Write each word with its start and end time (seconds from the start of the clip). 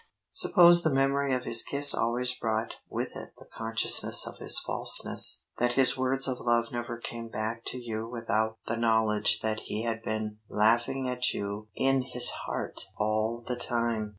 Suppose 0.31 0.81
the 0.81 0.89
memory 0.89 1.31
of 1.31 1.43
his 1.43 1.61
kiss 1.61 1.93
always 1.93 2.33
brought 2.33 2.73
with 2.89 3.15
it 3.15 3.33
the 3.37 3.45
consciousness 3.55 4.25
of 4.25 4.37
his 4.39 4.57
falseness; 4.59 5.45
that 5.59 5.73
his 5.73 5.95
words 5.95 6.27
of 6.27 6.39
love 6.39 6.71
never 6.71 6.97
came 6.97 7.29
back 7.29 7.63
to 7.65 7.77
you 7.77 8.09
without 8.09 8.57
the 8.65 8.77
knowledge 8.77 9.41
that 9.41 9.59
he 9.65 9.83
had 9.83 10.01
been 10.01 10.39
laughing 10.49 11.07
at 11.07 11.35
you 11.35 11.67
in 11.75 12.01
his 12.01 12.31
heart 12.31 12.81
all 12.97 13.43
the 13.47 13.55
time! 13.55 14.09